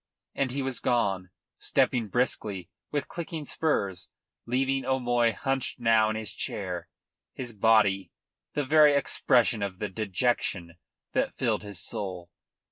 And 0.33 0.49
he 0.49 0.63
was 0.63 0.79
gone, 0.79 1.29
stepping 1.59 2.07
briskly 2.07 2.71
with 2.89 3.07
clicking 3.07 3.45
spurs, 3.45 4.09
leaving 4.47 4.83
O'Moy 4.83 5.31
hunched 5.31 5.79
now 5.79 6.09
in 6.09 6.15
his 6.15 6.33
chair, 6.33 6.89
his 7.35 7.53
body 7.53 8.09
the 8.55 8.65
very 8.65 8.95
expression 8.95 9.61
of 9.61 9.77
the 9.77 9.89
dejection 9.89 10.73
that 11.11 11.35
filled 11.35 11.61
his 11.61 11.79
soul. 11.79 12.31